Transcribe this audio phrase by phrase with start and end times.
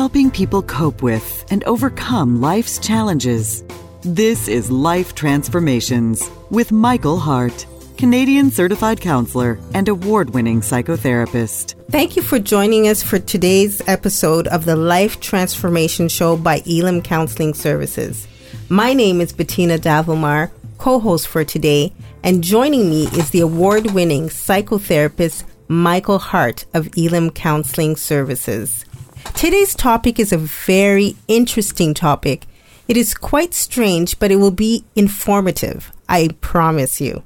[0.00, 3.62] helping people cope with and overcome life's challenges.
[4.00, 7.66] This is Life Transformations with Michael Hart,
[7.98, 11.74] Canadian certified counselor and award winning psychotherapist.
[11.90, 17.02] Thank you for joining us for today's episode of the Life Transformation Show by Elim
[17.02, 18.26] Counseling Services.
[18.70, 21.92] My name is Bettina Davomar, co host for today,
[22.24, 28.86] and joining me is the award winning psychotherapist Michael Hart of Elim Counseling Services.
[29.34, 32.46] Today's topic is a very interesting topic.
[32.88, 35.92] It is quite strange, but it will be informative.
[36.08, 37.22] I promise you.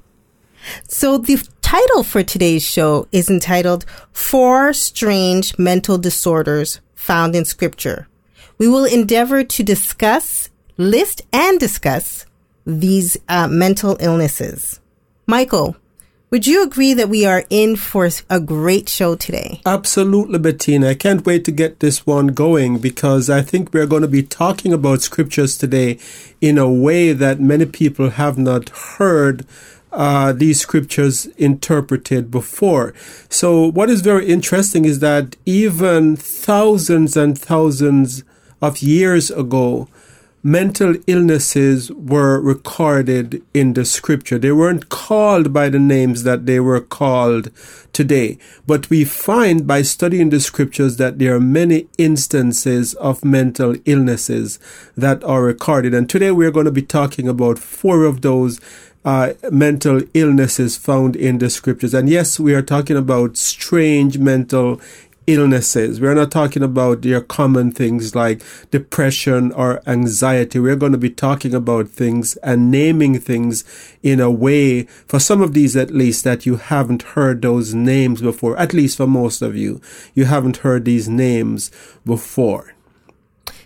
[0.89, 8.09] So the title for today's show is entitled Four Strange Mental Disorders Found in Scripture.
[8.59, 12.27] We will endeavor to discuss, list, and discuss
[12.65, 14.81] these uh, mental illnesses.
[15.27, 15.77] Michael,
[16.35, 19.61] would you agree that we are in for a great show today?
[19.65, 20.89] Absolutely, Bettina.
[20.89, 24.25] I can't wait to get this one going because I think we're going to be
[24.25, 25.97] talking about scriptures today
[26.41, 29.47] in a way that many people have not heard
[29.93, 32.95] uh, these scriptures interpreted before.
[33.29, 38.25] So, what is very interesting is that even thousands and thousands
[38.61, 39.87] of years ago,
[40.45, 44.39] mental illnesses were recorded in the scripture.
[44.39, 47.51] They weren't called by the names that they were called
[47.95, 48.37] today.
[48.67, 54.59] But we find by studying the scriptures that there are many instances of mental illnesses
[54.99, 55.95] that are recorded.
[55.95, 58.61] And today we're going to be talking about four of those
[59.03, 61.95] uh, mental illnesses found in the scriptures.
[61.95, 64.79] And yes, we are talking about strange mental
[65.27, 66.01] illnesses.
[66.01, 70.59] We're not talking about your common things like depression or anxiety.
[70.59, 73.65] We're going to be talking about things and naming things
[74.03, 78.21] in a way, for some of these at least, that you haven't heard those names
[78.21, 78.57] before.
[78.59, 79.81] At least for most of you,
[80.15, 81.71] you haven't heard these names
[82.05, 82.75] before.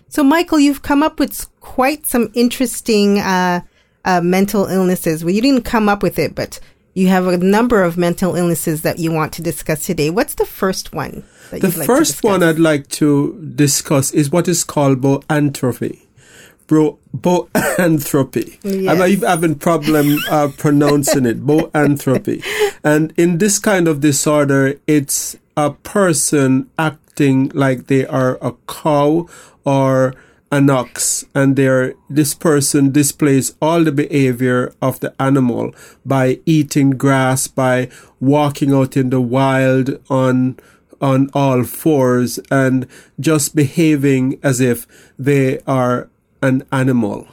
[0.07, 3.61] So, Michael, you've come up with quite some interesting uh,
[4.05, 5.23] uh, mental illnesses.
[5.23, 6.59] Well, you didn't come up with it, but
[6.95, 10.09] you have a number of mental illnesses that you want to discuss today.
[10.09, 11.23] What's the first one?
[11.51, 15.99] The like first one I'd like to discuss is what is called boanthropy.
[16.67, 18.59] Bro, boanthropy.
[18.63, 19.01] Yes.
[19.01, 21.45] I'm having problem uh, pronouncing it.
[21.45, 22.43] Boanthropy,
[22.83, 29.27] and in this kind of disorder, it's a person acting like they are a cow
[29.65, 30.13] or
[30.51, 35.73] an ox and there this person displays all the behavior of the animal
[36.05, 37.87] by eating grass by
[38.19, 40.57] walking out in the wild on
[41.01, 42.87] on all fours and
[43.19, 44.87] just behaving as if
[45.17, 46.09] they are
[46.41, 47.27] an animal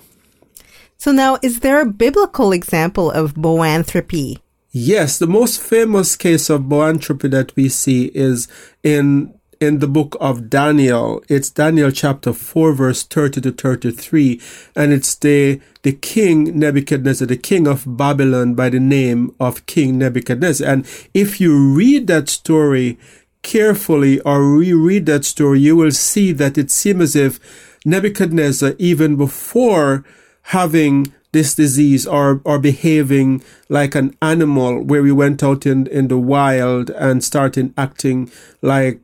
[0.99, 4.39] so now is there a biblical example of boanthropy
[4.71, 8.49] yes the most famous case of boanthropy that we see is
[8.83, 11.23] in in the book of Daniel.
[11.29, 14.41] It's Daniel chapter 4 verse 30 to 33
[14.75, 19.99] and it's the the king Nebuchadnezzar, the king of Babylon by the name of King
[19.99, 20.69] Nebuchadnezzar.
[20.69, 22.99] And if you read that story
[23.47, 29.15] carefully or reread that story, you will see that it seems as if Nebuchadnezzar, even
[29.15, 30.05] before
[30.51, 36.09] having this disease or, or behaving like an animal where we went out in, in
[36.09, 38.29] the wild and started acting
[38.63, 39.01] like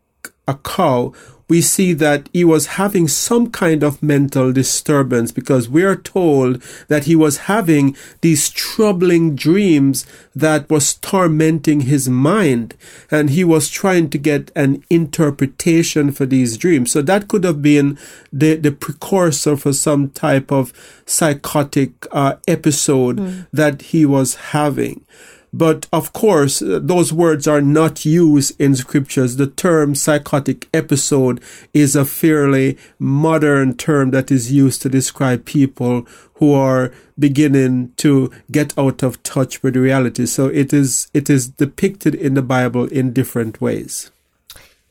[0.48, 1.12] a cow,
[1.53, 6.63] we see that he was having some kind of mental disturbance because we are told
[6.89, 12.75] that he was having these troubling dreams that was tormenting his mind
[13.11, 16.91] and he was trying to get an interpretation for these dreams.
[16.91, 17.99] So that could have been
[18.33, 20.73] the, the precursor for some type of
[21.05, 23.47] psychotic uh, episode mm.
[23.53, 25.05] that he was having.
[25.53, 29.37] But of course, uh, those words are not used in scriptures.
[29.37, 31.43] The term psychotic episode
[31.75, 38.31] is a fairly modern term that is used to describe people who are beginning to
[38.51, 40.27] get out of touch with reality.
[40.27, 44.12] So it is, it is depicted in the Bible in different ways.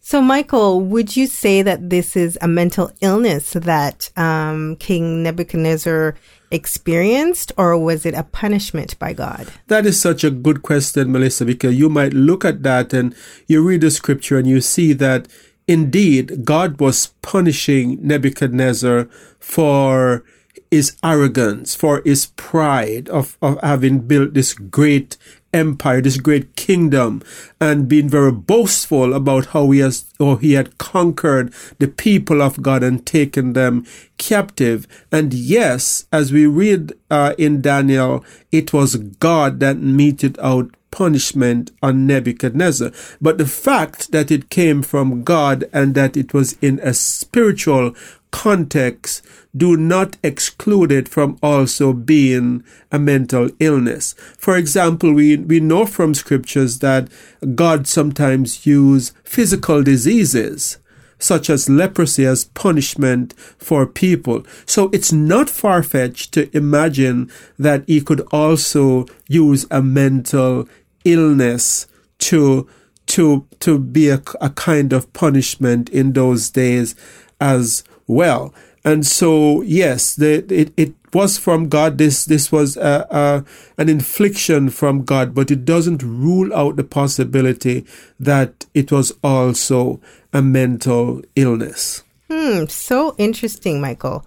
[0.04, 6.16] So, Michael, would you say that this is a mental illness that um, King Nebuchadnezzar
[6.50, 9.48] experienced, or was it a punishment by God?
[9.68, 13.16] That is such a good question, Melissa, because you might look at that and
[13.48, 15.28] you read the scripture and you see that
[15.68, 19.06] indeed God was punishing Nebuchadnezzar
[19.40, 20.24] for
[20.72, 25.16] his arrogance, for his pride of, of having built this great
[25.54, 27.22] empire, this great kingdom,
[27.60, 32.62] and being very boastful about how he has, how he had conquered the people of
[32.62, 33.86] God and taken them
[34.18, 34.88] captive.
[35.12, 41.72] And yes, as we read uh, in Daniel, it was God that meted out punishment
[41.82, 42.92] on Nebuchadnezzar.
[43.20, 47.96] But the fact that it came from God and that it was in a spiritual
[48.32, 49.24] context
[49.56, 54.14] do not exclude it from also being a mental illness.
[54.38, 57.10] For example, we, we know from scriptures that
[57.56, 60.78] God sometimes use physical diseases
[61.20, 64.44] such as leprosy as punishment for people.
[64.66, 70.68] So it's not far fetched to imagine that he could also use a mental
[71.06, 71.88] illness
[72.20, 72.68] to
[73.08, 76.96] to to be a, a kind of punishment in those days
[77.40, 78.54] as well.
[78.84, 81.98] And so, yes, the, it, it was from God.
[81.98, 83.46] This, this was an
[83.78, 87.86] infliction from God, but it doesn't rule out the possibility
[88.20, 90.00] that it was also
[90.34, 92.04] a mental illness.
[92.30, 94.26] Hmm, so interesting, Michael.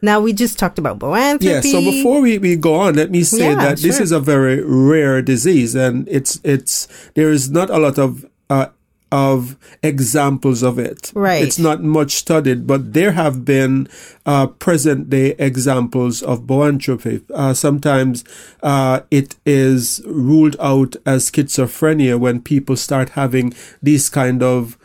[0.00, 1.42] Now we just talked about boanthropy.
[1.42, 4.20] Yeah, so before we, we go on, let me say Yeah, that this is a
[4.20, 8.66] very rare disease and it's it's there is not a lot of uh,
[9.10, 11.12] of examples of it.
[11.14, 11.42] Right.
[11.42, 13.88] It's not much studied, but there have been
[14.26, 17.24] uh, present day examples of boanthropy.
[17.30, 18.24] Uh, sometimes
[18.62, 24.78] uh, it is ruled out as schizophrenia when people start having these kind of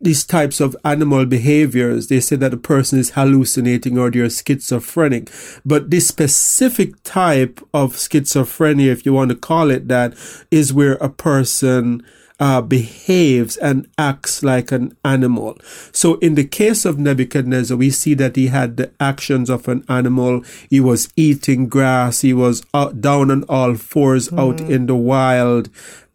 [0.00, 2.08] these types of animal behaviors.
[2.08, 5.30] They say that a person is hallucinating or they're schizophrenic.
[5.64, 10.14] But this specific type of schizophrenia, if you want to call it that,
[10.50, 12.02] is where a person
[12.40, 15.58] uh, behaves and acts like an animal.
[15.92, 19.84] So in the case of Nebuchadnezzar, we see that he had the actions of an
[19.88, 20.42] animal.
[20.70, 22.22] He was eating grass.
[22.22, 25.68] He was out, down on all 4s out in the wild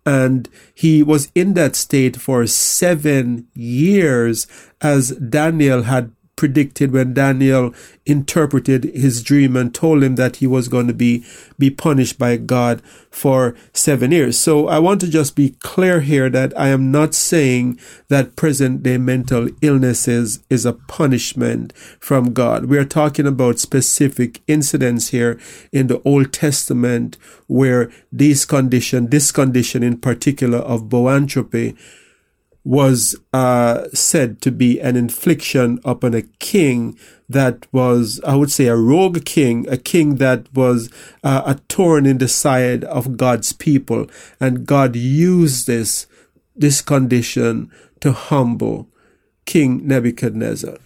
[0.06, 4.46] and he was in that state for seven years
[4.82, 7.74] as Daniel had predicted when Daniel
[8.06, 11.26] interpreted his dream and told him that he was going to be
[11.58, 14.38] be punished by God for 7 years.
[14.38, 17.80] So I want to just be clear here that I am not saying
[18.10, 22.66] that present day mental illnesses is a punishment from God.
[22.66, 25.40] We are talking about specific incidents here
[25.72, 27.18] in the Old Testament
[27.48, 31.78] where these condition this condition in particular of boanthropy
[32.66, 36.98] was uh, said to be an infliction upon a king
[37.30, 40.90] that was, I would say, a rogue king, a king that was
[41.24, 44.08] uh, a thorn in the side of God's people,
[44.40, 46.08] and God used this
[46.56, 47.70] this condition
[48.00, 48.88] to humble
[49.46, 50.78] King Nebuchadnezzar.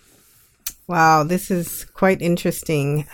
[0.87, 3.07] Wow, this is quite interesting.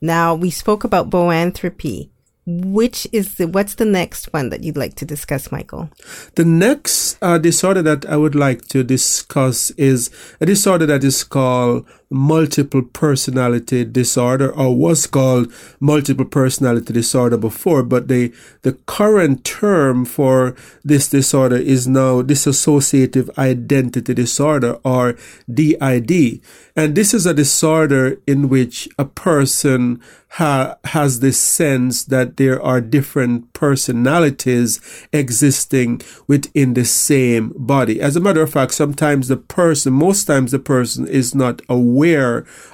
[0.00, 2.10] Now we spoke about boanthropy.
[2.46, 5.88] Which is the what's the next one that you'd like to discuss, Michael?
[6.34, 10.10] The next uh, disorder that I would like to discuss is
[10.40, 17.82] a disorder that is called multiple personality disorder or was called multiple personality disorder before,
[17.82, 18.32] but the,
[18.62, 25.16] the current term for this disorder is now dissociative identity disorder or
[25.52, 26.40] DID.
[26.76, 30.00] And this is a disorder in which a person
[30.34, 34.80] ha- has this sense that there are different personalities
[35.12, 38.00] existing within the same body.
[38.00, 42.03] As a matter of fact, sometimes the person, most times the person is not aware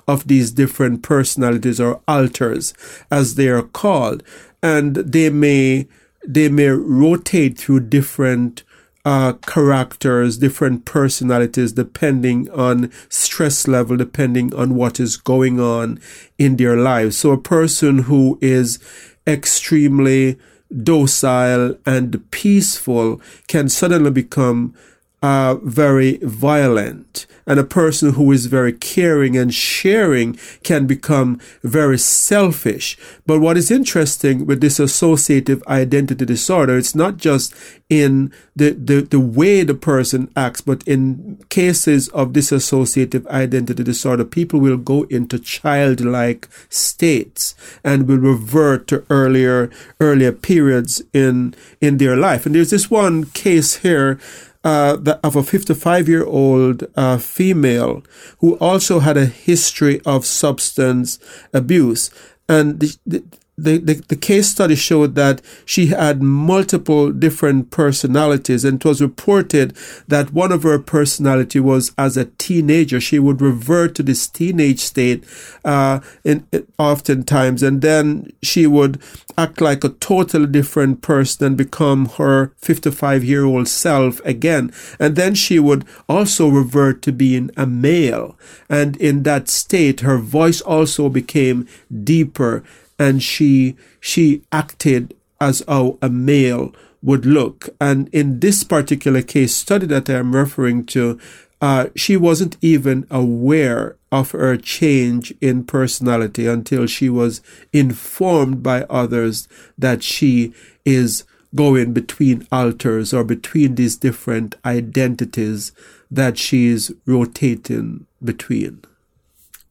[0.09, 2.75] of these different personalities or alters
[3.11, 4.23] as they are called.
[4.63, 5.87] And they may,
[6.27, 8.63] they may rotate through different
[9.05, 15.99] uh, characters, different personalities, depending on stress level, depending on what is going on
[16.39, 17.17] in their lives.
[17.17, 18.79] So a person who is
[19.27, 20.39] extremely
[20.83, 24.75] docile and peaceful can suddenly become
[25.23, 27.27] uh, very violent.
[27.47, 32.97] And a person who is very caring and sharing can become very selfish.
[33.27, 37.55] But what is interesting with this associative identity disorder, it's not just
[37.89, 44.25] in the, the, the way the person acts, but in cases of dissociative identity disorder,
[44.25, 51.97] people will go into childlike states and will revert to earlier, earlier periods in, in
[51.97, 52.47] their life.
[52.47, 54.21] And there's this one case here
[54.65, 58.03] uh, of a 55 year old uh, female
[58.39, 61.19] who also had a history of substance
[61.53, 62.11] abuse.
[62.49, 63.25] And the, the,
[63.63, 69.03] the, the, the case study showed that she had multiple different personalities and it was
[69.03, 69.77] reported
[70.09, 73.01] that one of her personality was as a teenager.
[73.01, 75.25] She would revert to this teenage state
[75.65, 79.01] uh, in, in oftentimes and then she would
[79.37, 84.73] act like a totally different person and become her 55 year old self again.
[84.99, 88.39] And then she would also revert to being a male.
[88.69, 91.67] And in that state her voice also became
[92.05, 92.65] deeper
[93.01, 97.71] and she she acted as how a male would look.
[97.81, 101.19] And in this particular case study that I'm referring to,
[101.63, 107.41] uh, she wasn't even aware of her change in personality until she was
[107.73, 110.53] informed by others that she
[110.85, 115.73] is going between alters or between these different identities
[116.11, 118.83] that she is rotating between.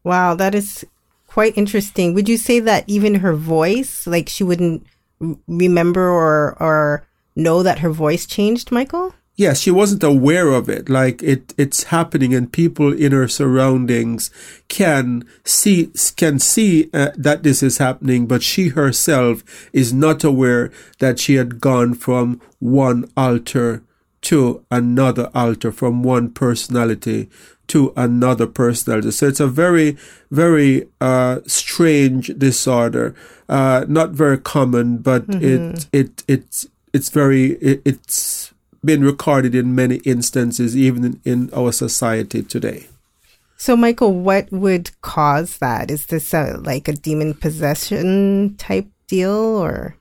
[0.03, 0.85] Wow, that is
[1.29, 2.13] quite interesting.
[2.15, 4.85] Would you say that even her voice, like she wouldn't
[5.47, 7.05] remember or or
[7.35, 9.13] know that her voice changed, Michael?
[9.35, 10.89] Yes, she wasn't aware of it.
[10.89, 14.31] Like it, it's happening, and people in her surroundings
[14.67, 20.71] can see can see uh, that this is happening, but she herself is not aware
[20.97, 23.83] that she had gone from one alter
[24.21, 27.29] to another alter, from one personality
[27.67, 29.11] to another personality.
[29.11, 29.95] So it's a very,
[30.31, 33.15] very uh, strange disorder.
[33.47, 35.43] Uh, not very common, but mm-hmm.
[35.43, 41.53] it it it's it's very it, it's been recorded in many instances, even in, in
[41.53, 42.87] our society today.
[43.57, 45.91] So, Michael, what would cause that?
[45.91, 49.95] Is this a, like a demon possession type deal, or?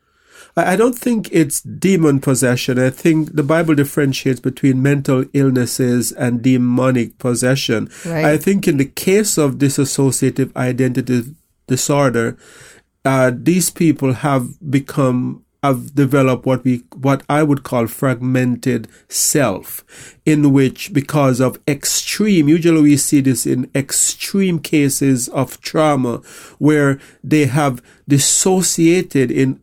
[0.57, 2.79] I don't think it's demon possession.
[2.79, 7.91] I think the Bible differentiates between mental illnesses and demonic possession.
[8.05, 8.25] Right.
[8.25, 11.35] I think in the case of dissociative identity
[11.67, 12.37] disorder,
[13.05, 19.85] uh, these people have become have developed what we what I would call fragmented self,
[20.25, 26.19] in which because of extreme, usually we see this in extreme cases of trauma,
[26.59, 29.61] where they have dissociated in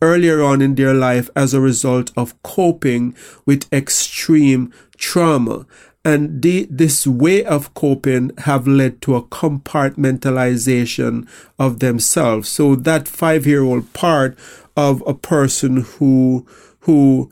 [0.00, 3.14] earlier on in their life as a result of coping
[3.44, 5.66] with extreme trauma.
[6.04, 11.28] And the, this way of coping have led to a compartmentalization
[11.58, 12.48] of themselves.
[12.48, 14.38] So that five year old part
[14.76, 16.46] of a person who
[16.80, 17.30] who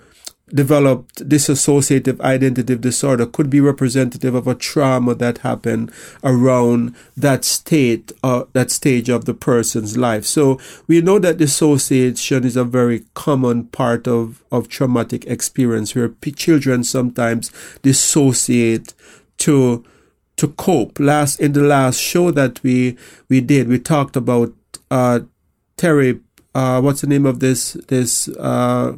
[0.54, 5.90] developed dissociative identity disorder could be representative of a trauma that happened
[6.22, 10.24] around that state uh, that stage of the person's life.
[10.24, 16.08] So we know that dissociation is a very common part of of traumatic experience where
[16.08, 17.50] p- children sometimes
[17.82, 18.94] dissociate
[19.38, 19.84] to
[20.36, 21.00] to cope.
[21.00, 22.96] Last in the last show that we
[23.28, 24.52] we did we talked about
[24.92, 25.20] uh
[25.76, 26.20] Terry
[26.54, 28.96] uh, what's the name of this this uh,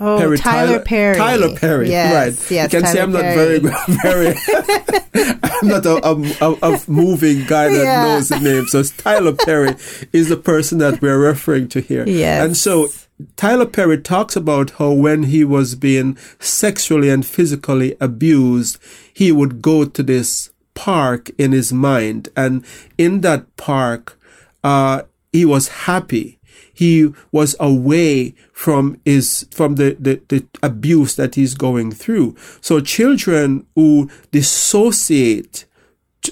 [0.00, 1.16] Oh, Perry, Tyler, Tyler, Perry.
[1.16, 2.50] Tyler Perry, yes, right?
[2.50, 3.58] Yes, you can Tyler see I'm not Perry.
[3.58, 5.42] very, very.
[5.42, 8.04] I'm not a, a, a, moving guy that yeah.
[8.04, 8.66] knows the name.
[8.68, 9.74] So Tyler Perry
[10.12, 12.06] is the person that we're referring to here.
[12.06, 12.44] Yes.
[12.44, 12.88] And so
[13.36, 18.78] Tyler Perry talks about how when he was being sexually and physically abused,
[19.12, 22.64] he would go to this park in his mind, and
[22.96, 24.16] in that park,
[24.62, 25.02] uh,
[25.32, 26.38] he was happy
[26.78, 32.34] he was away from his from the, the, the abuse that he's going through.
[32.60, 35.64] So children who dissociate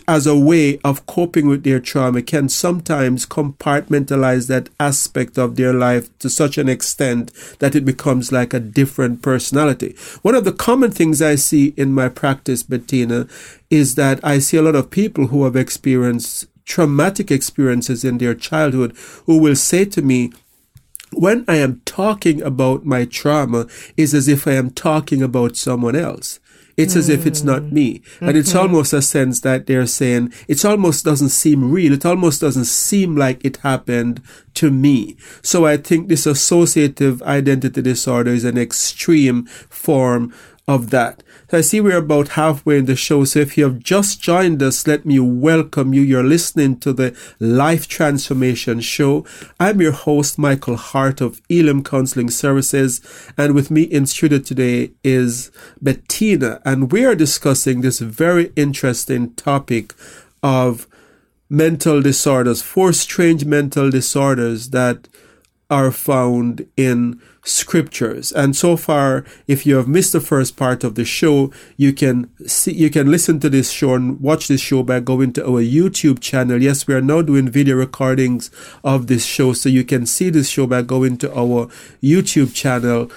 [0.09, 5.73] as a way of coping with their trauma can sometimes compartmentalize that aspect of their
[5.73, 7.31] life to such an extent
[7.61, 9.95] that it becomes like a different personality.
[10.23, 13.29] One of the common things I see in my practice, Bettina,
[13.71, 18.35] is that I see a lot of people who have experienced traumatic experiences in their
[18.35, 20.33] childhood who will say to me,
[21.17, 25.97] when I am talking about my trauma, is as if I am talking about someone
[25.97, 26.41] else.
[26.77, 26.99] It's mm.
[26.99, 28.03] as if it's not me.
[28.21, 28.39] And mm-hmm.
[28.39, 31.95] it's almost a sense that they're saying, it almost doesn't seem real.
[31.95, 34.23] It almost doesn't seem like it happened
[34.55, 35.17] to me.
[35.43, 40.35] So I think this associative identity disorder is an extreme form
[40.69, 41.23] of that.
[41.49, 43.25] So I see we're about halfway in the show.
[43.25, 46.03] So if you have just joined us, let me welcome you.
[46.03, 49.25] You're listening to the Life Transformation Show.
[49.61, 53.01] I'm your host, Michael Hart of Elim Counseling Services.
[53.39, 56.61] And with me in studio today is Bettina.
[56.65, 59.95] And we are discussing this very interesting topic
[60.43, 60.89] of
[61.49, 65.07] mental disorders, four strange mental disorders that
[65.69, 68.31] are found in scriptures.
[68.33, 72.31] And so far, if you have missed the first part of the show, you can
[72.47, 75.63] see, you can listen to this show and watch this show by going to our
[75.63, 76.63] YouTube channel.
[76.63, 78.51] Yes, we are now doing video recordings
[78.85, 81.67] of this show, so you can see this show by going to our
[82.03, 83.11] YouTube channel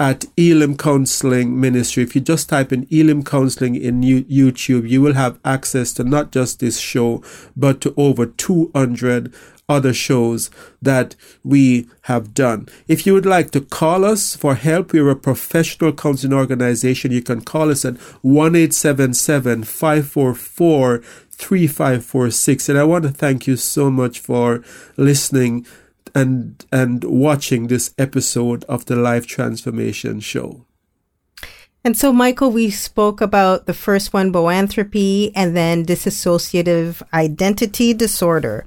[0.00, 2.02] at Elim Counseling Ministry.
[2.02, 6.32] If you just type in Elim Counseling in YouTube, you will have access to not
[6.32, 7.22] just this show,
[7.56, 9.32] but to over 200
[9.72, 10.50] other shows
[10.80, 12.68] that we have done.
[12.86, 17.10] If you would like to call us for help, we're a professional counseling organization.
[17.10, 21.02] You can call us at 1 544
[21.42, 22.68] 3546.
[22.68, 24.62] And I want to thank you so much for
[24.96, 25.66] listening
[26.14, 30.66] and and watching this episode of the Life Transformation Show.
[31.84, 38.66] And so, Michael, we spoke about the first one, boanthropy, and then dissociative identity disorder.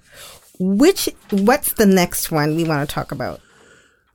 [0.60, 3.42] Which, what's the next one we want to talk about?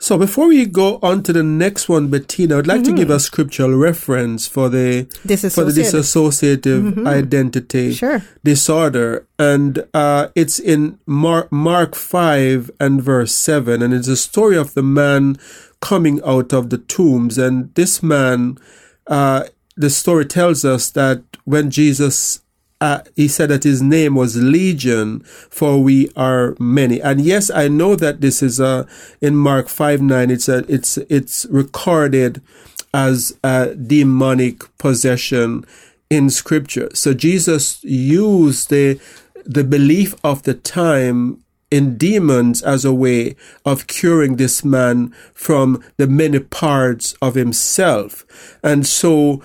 [0.02, 2.96] So before we go on to the next one, Bettina, I'd like mm-hmm.
[2.96, 5.04] to give a scriptural reference for the
[5.52, 7.06] for the dissociative mm-hmm.
[7.06, 8.24] identity sure.
[8.42, 14.56] disorder, and uh, it's in Mark, Mark five and verse seven, and it's a story
[14.56, 15.36] of the man
[15.82, 18.56] coming out of the tombs, and this man,
[19.06, 19.44] uh,
[19.76, 22.40] the story tells us that when Jesus
[22.80, 25.20] uh, he said that his name was Legion,
[25.50, 27.00] for we are many.
[27.00, 28.86] And yes, I know that this is uh,
[29.20, 30.30] in Mark five nine.
[30.30, 32.40] It's a, it's it's recorded
[32.92, 35.64] as a demonic possession
[36.08, 36.88] in Scripture.
[36.94, 38.98] So Jesus used the
[39.44, 45.82] the belief of the time in demons as a way of curing this man from
[45.98, 48.26] the many parts of himself.
[48.62, 49.40] And so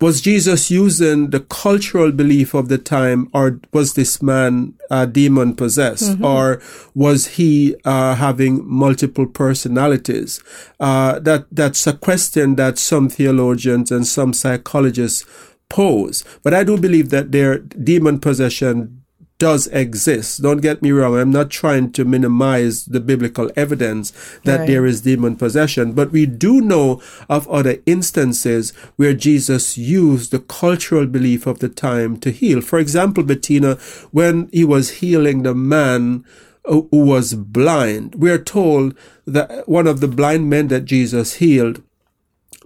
[0.00, 5.54] was Jesus using the cultural belief of the time, or was this man uh, demon
[5.54, 6.24] possessed, mm-hmm.
[6.24, 6.62] or
[6.94, 10.42] was he uh, having multiple personalities?
[10.78, 15.24] Uh, that that's a question that some theologians and some psychologists
[15.68, 16.24] pose.
[16.42, 18.99] But I do believe that their demon possession
[19.40, 20.42] does exist.
[20.42, 21.18] Don't get me wrong.
[21.18, 24.12] I'm not trying to minimize the biblical evidence
[24.44, 24.66] that right.
[24.66, 30.40] there is demon possession, but we do know of other instances where Jesus used the
[30.40, 32.60] cultural belief of the time to heal.
[32.60, 33.76] For example, Bettina,
[34.12, 36.22] when he was healing the man
[36.66, 38.94] who was blind, we are told
[39.26, 41.82] that one of the blind men that Jesus healed,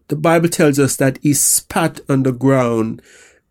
[0.08, 3.00] the Bible tells us that he spat on the ground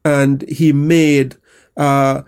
[0.04, 1.38] and he made,
[1.78, 2.24] uh,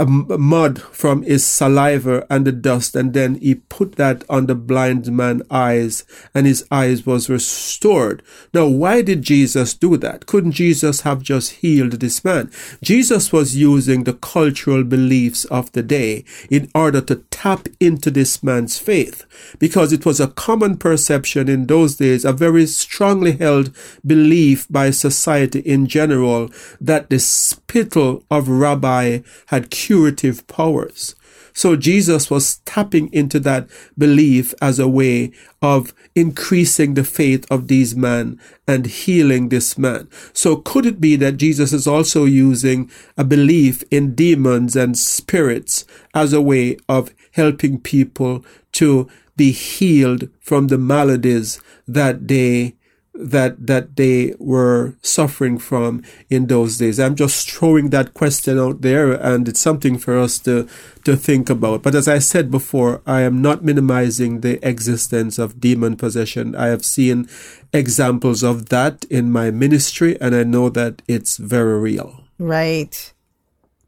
[0.00, 4.54] a mud from his saliva and the dust and then he put that on the
[4.54, 8.20] blind man's eyes and his eyes was restored.
[8.52, 10.26] Now why did jesus do that?
[10.26, 12.50] Couldn't jesus have just healed this man?
[12.82, 18.42] Jesus was using the cultural beliefs of the day in order to tap into this
[18.42, 19.24] man's faith
[19.60, 23.70] because it was a common perception in those days a very strongly held
[24.04, 31.14] belief by society in general that the spittle of rabbi had curative powers.
[31.52, 33.68] So Jesus was tapping into that
[33.98, 40.08] belief as a way of increasing the faith of these men and healing this man.
[40.32, 45.84] So could it be that Jesus is also using a belief in demons and spirits
[46.14, 48.42] as a way of helping people
[48.72, 52.74] to be healed from the maladies that they
[53.14, 56.98] that that they were suffering from in those days.
[56.98, 60.68] I'm just throwing that question out there and it's something for us to
[61.04, 61.82] to think about.
[61.82, 66.56] But as I said before, I am not minimizing the existence of demon possession.
[66.56, 67.28] I have seen
[67.72, 72.24] examples of that in my ministry and I know that it's very real.
[72.38, 73.12] Right.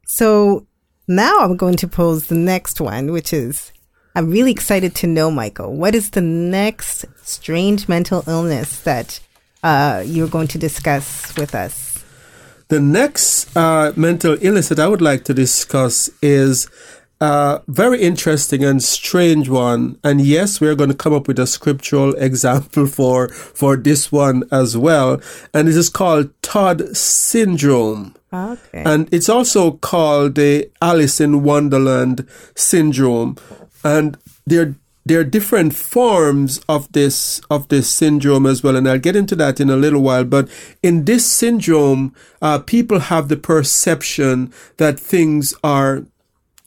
[0.05, 0.65] So
[1.07, 3.73] now I'm going to pose the next one, which is
[4.17, 9.19] I'm really excited to know, Michael, what is the next strange mental illness that
[9.61, 12.03] uh, you're going to discuss with us?
[12.69, 16.67] The next uh, mental illness that I would like to discuss is
[17.21, 19.99] a very interesting and strange one.
[20.03, 24.45] And yes, we're going to come up with a scriptural example for for this one
[24.51, 25.21] as well.
[25.53, 28.15] And it is called Todd syndrome.
[28.33, 28.81] Okay.
[28.83, 33.37] And it's also called the Alice in Wonderland syndrome
[33.83, 34.75] and there
[35.07, 39.35] there are different forms of this of this syndrome as well, and I'll get into
[39.37, 40.25] that in a little while.
[40.25, 40.49] But
[40.83, 46.03] in this syndrome, uh, people have the perception that things are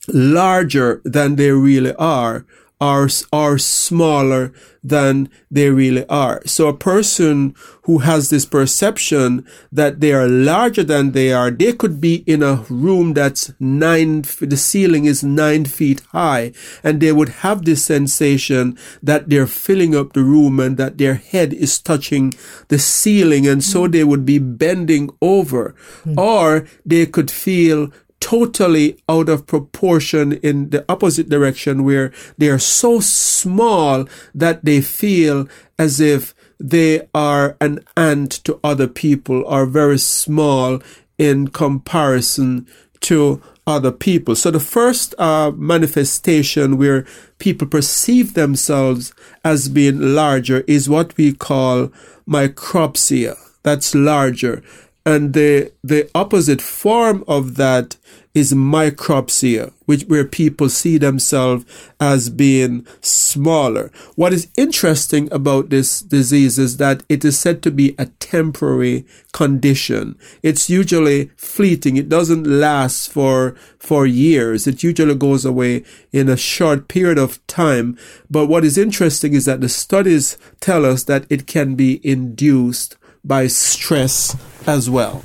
[0.09, 2.47] larger than they really are,
[2.81, 6.41] are are smaller than they really are.
[6.47, 11.73] So a person who has this perception that they are larger than they are, they
[11.73, 17.13] could be in a room that's nine, the ceiling is nine feet high, and they
[17.13, 21.79] would have this sensation that they're filling up the room and that their head is
[21.79, 22.33] touching
[22.69, 25.75] the ceiling, and so they would be bending over.
[26.05, 26.19] Mm.
[26.19, 32.59] Or they could feel totally out of proportion in the opposite direction where they are
[32.59, 39.65] so small that they feel as if they are an ant to other people or
[39.65, 40.83] very small
[41.17, 42.67] in comparison
[43.01, 44.35] to other people.
[44.35, 47.07] So the first uh, manifestation where
[47.39, 49.13] people perceive themselves
[49.45, 51.91] as being larger is what we call
[52.29, 53.37] macropsia.
[53.63, 54.63] That's larger.
[55.07, 57.97] And the, the opposite form of that
[58.33, 61.65] is micropsia, which where people see themselves
[61.99, 63.91] as being smaller.
[64.15, 69.05] What is interesting about this disease is that it is said to be a temporary
[69.33, 70.17] condition.
[70.45, 71.97] It's usually fleeting.
[71.97, 74.67] It doesn't last for for years.
[74.67, 75.83] It usually goes away
[76.13, 77.99] in a short period of time.
[78.31, 82.97] But what is interesting is that the studies tell us that it can be induced
[83.25, 85.23] by stress as well.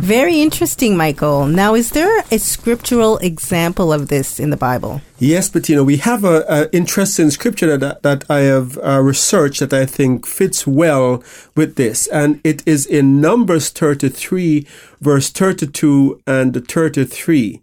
[0.00, 1.44] Very interesting, Michael.
[1.44, 5.02] Now, is there a scriptural example of this in the Bible?
[5.18, 9.02] Yes, but you know, we have a, a interesting scripture that, that I have uh,
[9.02, 11.22] researched that I think fits well
[11.54, 12.06] with this.
[12.06, 14.66] And it is in Numbers 33,
[15.02, 17.60] verse 32 and 33.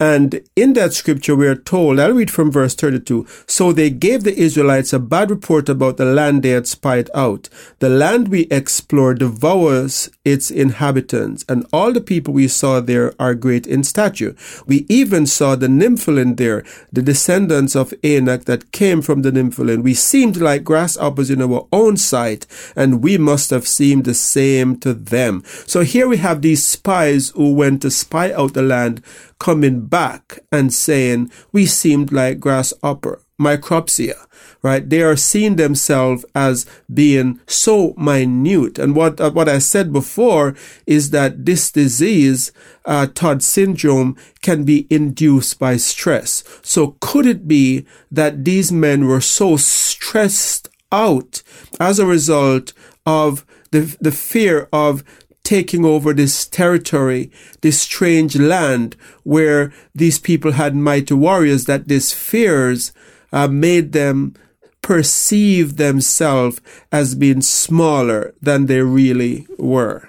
[0.00, 3.28] And in that scripture, we are told, I'll read from verse 32.
[3.46, 7.48] So they gave the Israelites a bad report about the land they had spied out.
[7.78, 13.36] The land we explored devours its inhabitants, and all the people we saw there are
[13.36, 14.34] great in stature.
[14.66, 19.84] We even saw the Nephilim there, the descendants of Anak that came from the Nephilim.
[19.84, 24.76] We seemed like grasshoppers in our own sight, and we must have seemed the same
[24.80, 25.44] to them.
[25.66, 29.00] So here we have these spies who went to spy out the land
[29.38, 34.26] coming back and saying, we seemed like grasshopper, micropsia,
[34.62, 34.88] right?
[34.88, 38.78] They are seeing themselves as being so minute.
[38.78, 40.54] And what, uh, what I said before
[40.86, 42.52] is that this disease,
[42.84, 46.44] uh, Todd syndrome, can be induced by stress.
[46.62, 51.42] So could it be that these men were so stressed out
[51.80, 52.72] as a result
[53.04, 55.02] of the, the fear of
[55.44, 57.30] taking over this territory,
[57.60, 62.92] this strange land where these people had mighty warriors, that these fears
[63.32, 64.34] uh, made them
[64.82, 70.08] perceive themselves as being smaller than they really were.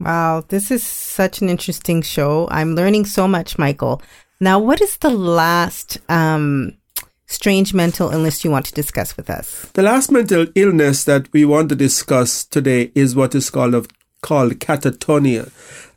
[0.00, 2.48] Wow, this is such an interesting show.
[2.50, 4.00] I'm learning so much, Michael.
[4.40, 6.72] Now, what is the last um,
[7.26, 9.70] strange mental illness you want to discuss with us?
[9.74, 13.88] The last mental illness that we want to discuss today is what is called of
[14.22, 15.50] called catatonia.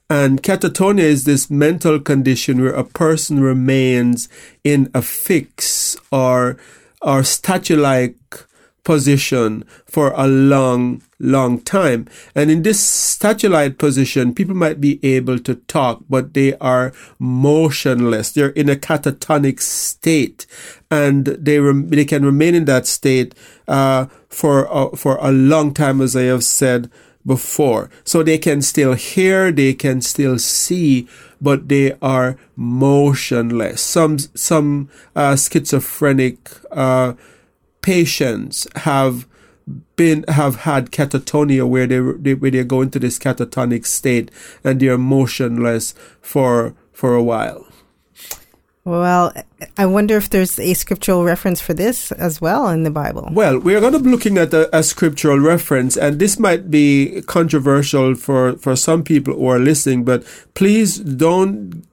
[0.09, 4.29] And catatonia is this mental condition where a person remains
[4.63, 6.57] in a fix or
[7.01, 8.15] or statue-like
[8.83, 12.07] position for a long, long time.
[12.36, 18.31] And in this statue-like position, people might be able to talk, but they are motionless.
[18.31, 20.45] They're in a catatonic state,
[20.91, 23.33] and they rem- they can remain in that state
[23.67, 26.91] uh, for uh, for a long time, as I have said
[27.25, 27.89] before.
[28.03, 31.07] So they can still hear, they can still see,
[31.41, 33.81] but they are motionless.
[33.81, 36.38] Some some uh, schizophrenic
[36.71, 37.13] uh,
[37.81, 39.27] patients have
[39.95, 44.29] been have had catatonia where they, they where they go into this catatonic state
[44.63, 47.67] and they are motionless for for a while.
[48.86, 49.34] Well,
[49.78, 53.30] I wonder if there's a scriptural reference for this as well in the Bible.
[53.32, 56.69] Well, we are going to be looking at a, a, scriptural reference, and this might
[56.69, 61.88] be controversial for, for some people who are listening, but please don't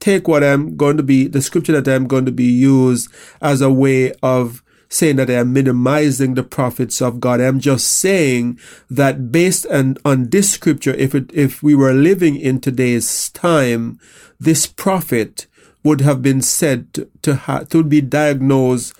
[0.00, 3.08] take what I'm going to be, the scripture that I'm going to be used
[3.40, 7.40] as a way of saying that I am minimizing the prophets of God.
[7.40, 8.58] I'm just saying
[8.90, 14.00] that based on, on this scripture, if it, if we were living in today's time,
[14.40, 15.46] this prophet
[15.86, 18.92] would have been said to, to, to be diagnosed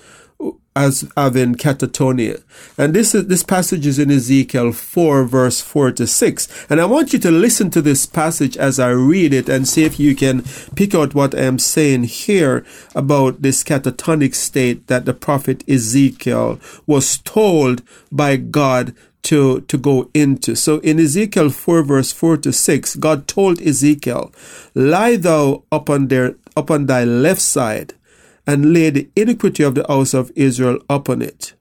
[0.76, 2.42] as having catatonia.
[2.76, 6.66] And this is, this passage is in Ezekiel 4 verse 4 to 6.
[6.68, 9.84] And I want you to listen to this passage as I read it and see
[9.84, 10.44] if you can
[10.76, 16.60] pick out what I am saying here about this catatonic state that the prophet Ezekiel
[16.86, 18.94] was told by God
[19.26, 20.54] to, to go into.
[20.54, 24.30] So in Ezekiel 4 verse 4 to 6, God told Ezekiel,
[24.74, 27.94] lie thou upon their, upon thy left side
[28.46, 31.54] and lay the iniquity of the house of Israel upon it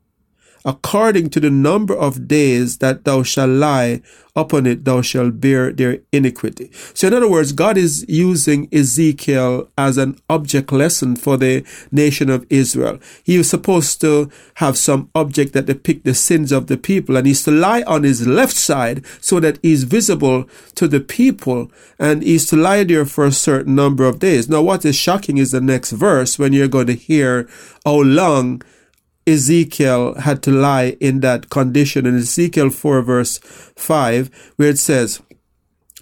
[0.66, 4.02] according to the number of days that thou shalt lie
[4.36, 6.70] upon it, thou shalt bear their iniquity.
[6.94, 12.30] So, in other words, God is using Ezekiel as an object lesson for the nation
[12.30, 13.00] of Israel.
[13.24, 17.28] He was supposed to have some object that depict the sins of the people, and
[17.28, 22.24] he's to lie on his left side so that he's visible to the people, and
[22.24, 24.50] he's to lie there for a certain number of days.
[24.50, 27.48] Now, what is shocking is the next verse when you're going to hear
[27.86, 28.64] how long
[29.28, 33.40] Ezekiel had to lie in that condition in Ezekiel 4 verse
[33.76, 35.22] 5 where it says,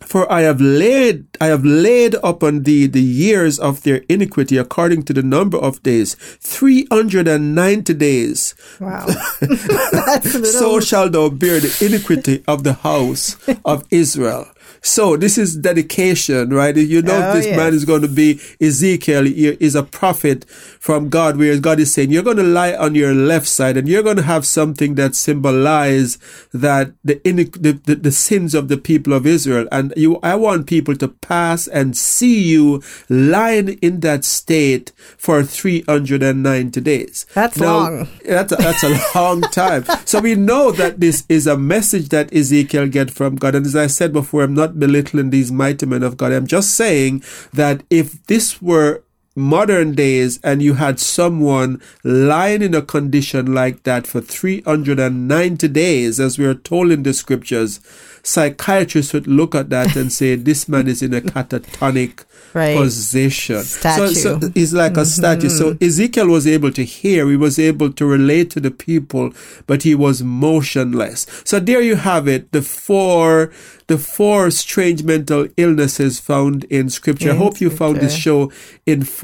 [0.01, 5.03] For I have laid, I have laid upon thee the years of their iniquity according
[5.03, 8.55] to the number of days, 390 days.
[8.79, 9.05] Wow.
[9.41, 10.45] Little...
[10.45, 14.47] So shall thou bear the iniquity of the house of Israel.
[14.85, 16.75] So this is dedication, right?
[16.75, 17.55] You know Oh, this yes.
[17.57, 21.93] man is going to be Ezekiel he is a prophet from God, where God is
[21.93, 24.95] saying, you're going to lie on your left side and you're going to have something
[24.95, 26.17] that symbolize
[26.53, 29.67] that the, the, the, the sins of the people of Israel.
[29.71, 35.43] And you, I want people to pass and see you lying in that state for
[35.43, 37.25] 390 days.
[37.33, 38.07] That's Now, long.
[38.25, 39.85] That's a, that's a long time.
[40.05, 43.55] So we know that this is a message that Ezekiel get from God.
[43.55, 46.31] And as I said before, I'm not belittling these mighty men of God.
[46.31, 49.03] I'm just saying that if this were
[49.35, 56.19] modern days and you had someone lying in a condition like that for 390 days,
[56.19, 57.79] as we are told in the scriptures,
[58.23, 62.77] psychiatrists would look at that and say, this man is in a catatonic Right.
[62.77, 63.63] position.
[63.63, 64.13] Statue.
[64.13, 65.05] So, so he's like a mm-hmm.
[65.05, 65.49] statue.
[65.49, 69.33] So Ezekiel was able to hear, he was able to relate to the people,
[69.65, 71.25] but he was motionless.
[71.45, 73.51] So there you have it, the four
[73.87, 77.29] the four strange mental illnesses found in scripture.
[77.29, 78.51] I In hope you found this show
[78.85, 79.22] informative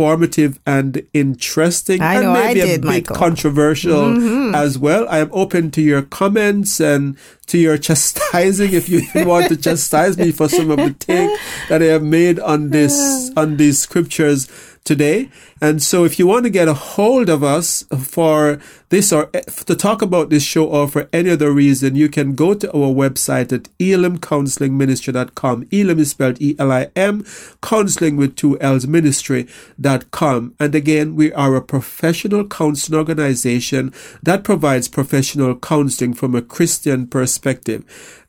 [0.65, 3.15] and interesting I and know I maybe a did, bit Michael.
[3.15, 3.23] Mm-hmm.
[3.23, 5.07] controversial as well.
[5.09, 7.17] I am open to your comments and
[7.49, 11.81] to your chastising if you want to chastise me for some of the things that
[11.81, 14.47] I have made on this on these scriptures
[14.83, 15.29] today.
[15.61, 18.59] And so if you want to get a hold of us for
[18.89, 22.33] this or eh, to talk about this show or for any other reason, you can
[22.33, 25.67] go to our website at elimcounselingministry.com.
[25.71, 27.25] Elim is spelled E-L-I-M,
[27.61, 30.55] counseling with two L's ministry.com.
[30.59, 37.05] And again, we are a professional counseling organization that provides professional counseling from a Christian
[37.05, 37.38] perspective.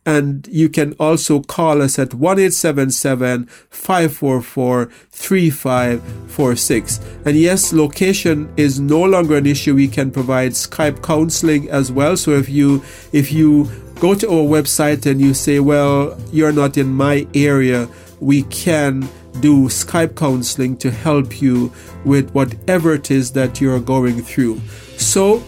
[0.07, 7.01] And you can also call us at 1 544 3546.
[7.27, 9.75] And yes, location is no longer an issue.
[9.75, 12.17] We can provide Skype counseling as well.
[12.17, 13.69] So if you, if you
[14.01, 17.87] go to our website and you say, well, you're not in my area,
[18.21, 19.07] we can
[19.41, 21.73] do Skype counseling to help you
[22.05, 24.61] with whatever it is that you're going through.
[24.97, 25.43] So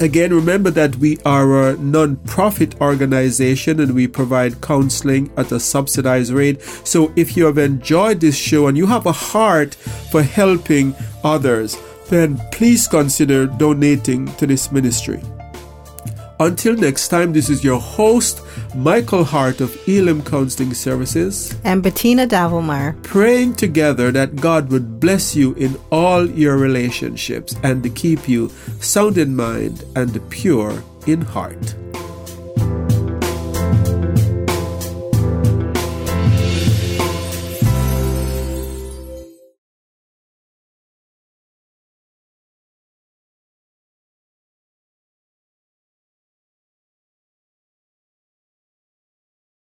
[0.00, 6.32] Again, remember that we are a non-profit organization and we provide counseling at a subsidized
[6.32, 6.62] rate.
[6.62, 11.76] So if you have enjoyed this show and you have a heart for helping others,
[12.10, 15.20] then please consider donating to this ministry.
[16.40, 18.42] Until next time, this is your host,
[18.76, 22.94] Michael Hart of Elim Counseling Services, And Bettina Davelmar.
[23.02, 28.50] praying together that God would bless you in all your relationships and to keep you
[28.80, 31.74] sound in mind and pure in heart.